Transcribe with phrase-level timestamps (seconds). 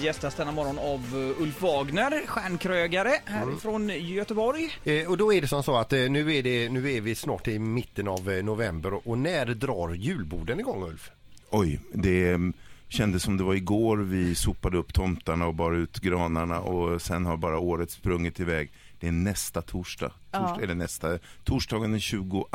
[0.00, 4.78] Gästas denna morgon av eh, Ulf Wagner, stjärnkrögare härifrån Göteborg.
[4.84, 7.14] Eh, och då är det som så att eh, nu, är det, nu är vi
[7.14, 11.10] snart i mitten av eh, november och, när drar julborden igång Ulf?
[11.50, 12.52] Oj, det mm,
[12.88, 17.26] kändes som det var igår vi sopade upp tomtarna och bar ut granarna och sen
[17.26, 18.70] har bara året sprungit iväg.
[19.00, 22.48] Det är nästa torsdag, torsdag eller nästa, torsdagen den 22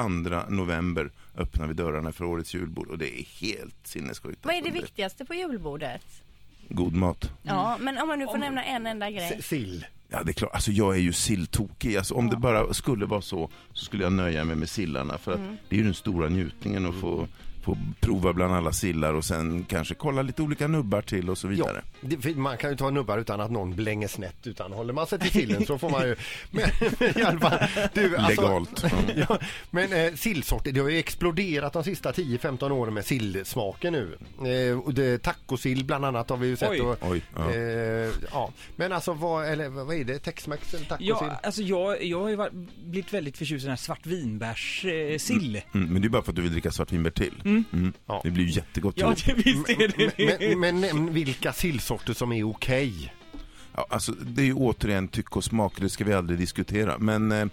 [0.49, 4.45] november öppnar vi dörrarna för årets julbord och det är helt sinnessjukt.
[4.45, 6.23] Vad är det viktigaste på julbordet?
[6.69, 7.31] God mat.
[7.41, 9.35] Ja, men om man nu får nämna en enda grej.
[9.39, 9.85] S- Sill.
[10.11, 10.53] Ja, det är klart.
[10.53, 11.97] Alltså, jag är ju silltokig.
[11.97, 15.17] Alltså, om det bara skulle vara så, så skulle jag nöja mig med sillarna.
[15.17, 17.27] För att det är ju den stora njutningen att få,
[17.63, 21.47] få prova bland alla sillar och sen kanske kolla lite olika nubbar till och så
[21.47, 21.81] Ja, vidare.
[22.01, 25.07] det, för man kan ju ta nubbar utan att någon blänger snett utan håller man
[25.07, 26.15] sig till sillen så får man ju...
[26.51, 26.69] Men,
[27.19, 27.59] i alla fall,
[27.93, 28.83] du, alltså, Legalt.
[29.29, 29.39] ja,
[29.71, 34.17] men eh, sillsorter, det har ju exploderat de sista 10-15 åren med sillsmaken nu.
[34.69, 36.69] Eh, och det, tacosill bland annat har vi ju sett.
[36.69, 36.81] Oj.
[36.81, 37.51] Och, Oj, ja.
[37.53, 38.51] eh, ja.
[38.75, 40.19] Men alltså vad, eller, vad är det?
[40.19, 41.07] Tex-Mex eller tacosill?
[41.09, 42.53] Ja, alltså jag, jag har ju varit-
[42.85, 45.11] blivit väldigt förtjust i den här svartvinbärssill.
[45.11, 45.61] Eh, sill.
[45.73, 47.41] Mm, men det är bara för att du vill dricka svartvinbär till.
[47.45, 47.58] Mm.
[48.05, 48.21] Ja.
[48.23, 48.93] Det blir ju jättegott.
[48.97, 50.39] Ja, det, visst är det det.
[50.39, 53.13] men, men nämn vilka sillsorter som är okej.
[53.75, 56.97] Ja, alltså, det är ju återigen tycke och smak, det ska vi aldrig diskutera.
[56.97, 57.45] Men eh,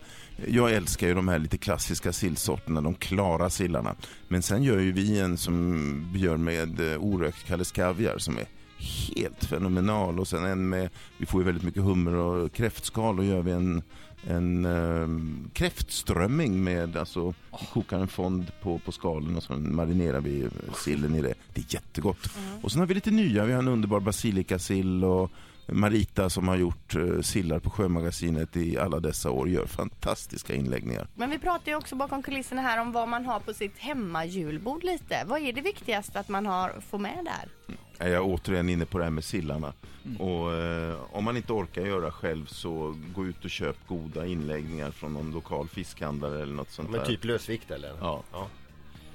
[0.46, 3.94] jag älskar ju de här lite klassiska sillsorterna, de klara sillarna.
[4.28, 8.44] Men sen gör ju vi en som gör med eh, orökt Kalles Kaviar som är
[8.78, 10.20] helt fenomenal.
[10.20, 13.50] Och sen en med, vi får ju väldigt mycket hummer och kräftskal och gör vi
[13.50, 13.82] en,
[14.26, 15.08] en eh,
[15.52, 21.14] kräftströmming med, alltså vi kokar en fond på, på skalen och så marinerar vi sillen
[21.14, 21.34] i det.
[21.54, 22.30] Det är jättegott.
[22.62, 25.30] Och sen har vi lite nya, vi har en underbar basilikassill och
[25.68, 31.08] Marita som har gjort eh, sillar på Sjömagasinet i alla dessa år gör fantastiska inläggningar.
[31.14, 34.84] Men vi pratar ju också bakom kulisserna här om vad man har på sitt hemmajulbord
[34.84, 35.22] lite.
[35.26, 37.75] Vad är det viktigaste att man har, får med där?
[37.98, 39.72] Är jag återigen inne på det här med sillarna.
[40.18, 44.90] Och eh, om man inte orkar göra själv så gå ut och köp goda inläggningar
[44.90, 47.06] från någon lokal fiskhandlare eller något sånt Men där.
[47.06, 47.92] typ lösvikt eller?
[48.00, 48.22] Ja.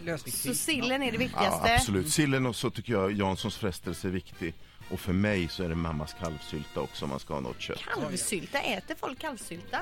[0.05, 0.59] Lösviktsfisk.
[0.59, 1.73] Så sillen är det ja, viktigaste.
[1.75, 2.09] absolut.
[2.09, 4.53] Sillen och så tycker jag Janssons frestelse är viktig.
[4.91, 7.79] Och för mig så är det mammas kalvsylta också om man ska ha något kött.
[7.93, 9.79] Kalvsylta, äter folk kalvsylta?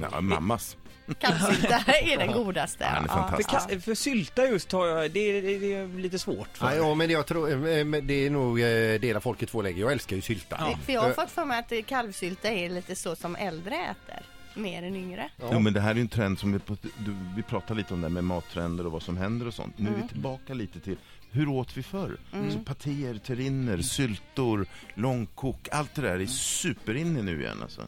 [0.00, 0.76] Ja, mammas.
[1.20, 2.84] Kalvsylta är den godaste.
[2.84, 3.50] Ja, den är För, fantastisk.
[3.50, 6.48] ka- för sylta just har jag, det, det, det är lite svårt.
[6.56, 6.66] För.
[6.66, 9.80] Ja, ja, men jag tror, eh, men det är nog eh, delar folket två läger.
[9.80, 10.56] Jag älskar ju sylta.
[10.60, 10.78] Ja.
[10.84, 14.22] För jag har Eh, fått för mig att kalvsylta är lite så som äldre äter.
[14.54, 15.30] Mer än yngre.
[15.36, 15.48] Ja.
[15.52, 16.58] Jo men det här är ju en trend som vi,
[16.98, 19.78] du, vi pratar lite om det här med mattrender och vad som händer och sånt.
[19.78, 20.96] Nu är vi tillbaka lite till
[21.32, 22.16] hur åt vi förr?
[22.52, 27.82] Så patéer, terriner, syltor, långkok, allt det där är superinne nu igen alltså.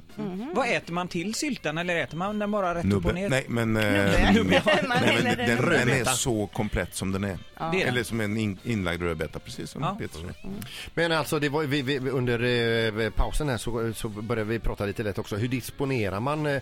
[0.55, 3.29] Vad äter man till syltan eller äter man den bara rätt upp och ner?
[3.29, 7.39] Nej men, eh, nej, men den den, är så komplett som den är.
[7.59, 7.75] Den.
[7.75, 9.97] Eller som en in, inlagd rödbeta, precis som Ja.
[9.99, 10.35] Peter säger.
[10.95, 12.43] Men alltså det var, vi, vi, under
[13.05, 15.37] eh, pausen här så, så började vi prata lite lätt också.
[15.37, 16.53] Hur disponerar man eh,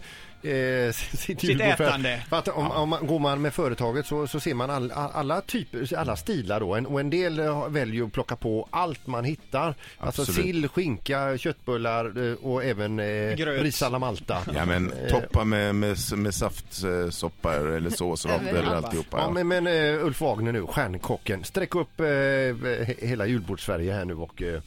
[0.43, 1.41] eh, sitt?
[1.41, 2.23] För- ätande.
[2.29, 5.41] För att om, om man, går man med företaget så, så ser man all, alla
[5.41, 6.70] typer, alla stilar då.
[6.77, 9.75] En, och en del eh, väljer att plocka på allt man hittar.
[9.99, 10.45] Alltså Absolut.
[10.47, 13.63] sill, skinka, köttbullar eh, och även eh, Gröt.
[13.63, 14.39] ris alla Malta.
[14.55, 19.17] Ja men Eh, toppa med, med, med saftsoppa eller sås eller alltihopa.
[19.19, 19.45] Ja, Ja.
[19.45, 19.67] men, men
[20.01, 21.45] Ulf Wagner nu, stjärnkocken.
[21.45, 24.61] Sträck upp eh, he- hela julbords-Sverige här nu och eh,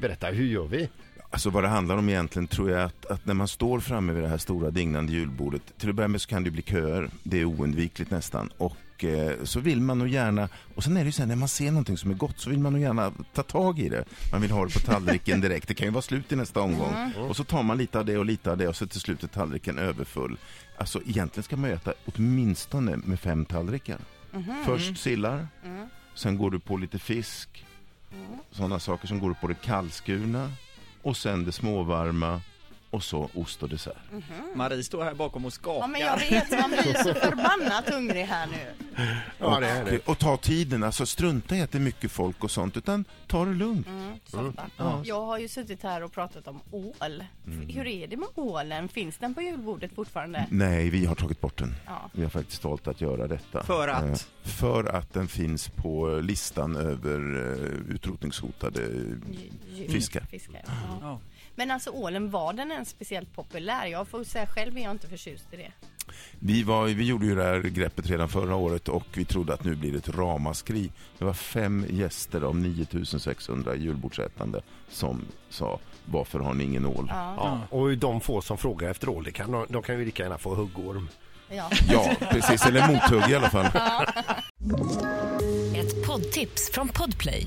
[0.00, 0.88] berätta, hur gör vi?
[1.32, 4.22] Alltså vad det handlar om egentligen tror jag att, att när man står framme vid
[4.22, 7.40] det här stora dignande julbordet, till att börja med så kan det bli köer, det
[7.40, 8.50] är oundvikligt nästan.
[8.56, 11.36] Och eh, så vill man nog gärna, och sen är det ju så här, när
[11.36, 14.04] man ser någonting som är gott så vill man nog gärna ta tag i det.
[14.32, 17.12] Man vill ha det på tallriken direkt, det kan ju vara slut i nästa omgång.
[17.28, 19.22] Och så tar man lite av det och lite av det och så till slut
[19.22, 20.36] är tallriken överfull.
[20.78, 23.98] Alltså egentligen ska man äta åtminstone med fem tallrikar.
[24.64, 25.48] Först sillar,
[26.14, 27.64] sen går du på lite fisk,
[28.50, 30.50] sådana saker som går på det kallskurna
[31.02, 32.40] och sen det småvarma
[32.90, 33.96] och så ost och dessert.
[34.54, 35.80] Marie står här bakom och skakar.
[35.80, 38.90] Ja men jag vet, man blir så förbannat hungrig här nu.
[39.38, 40.08] Ja, det är det.
[40.08, 43.44] Och, ta tiden, alltså strunta i att det är mycket folk och sånt utan ta
[43.44, 43.86] det lugnt.
[44.24, 44.66] Soppa.
[45.04, 47.24] Jag har ju suttit här och pratat om ål.
[47.68, 48.88] Hur är det med ålen?
[48.88, 50.46] Finns den på julbordet fortfarande?
[50.50, 51.74] Nej, vi har tagit bort den.
[51.86, 52.10] Ja.
[52.12, 53.62] Vi har faktiskt valt att göra detta.
[53.62, 54.04] För att?
[54.04, 58.80] Eh, för att den finns på listan över eh, utrotningshotade
[59.88, 60.20] Fiskar.
[60.30, 60.62] Fiskar
[61.00, 61.20] ja.
[61.54, 63.86] Men alltså ålen, var den ens speciellt populär?
[63.86, 65.72] Jag får säga själv är jag inte förtjust i det.
[66.38, 69.64] Vi, var, vi gjorde ju det här greppet redan förra året och vi trodde att
[69.64, 70.90] nu blir det ett ramaskri.
[71.18, 77.06] Det var fem gäster av 9600 julbordsätande som sa varför har ni ingen ål?
[77.08, 77.34] Ja.
[77.36, 80.38] Ja, och de få som frågar efter ål, kan, de, de kan ju lika gärna
[80.38, 81.08] få huggorm.
[81.48, 81.70] Ja.
[81.88, 82.66] Ja, precis.
[82.66, 83.66] Eller mothugg i alla fall.
[85.76, 87.46] Ett poddtips från Podplay.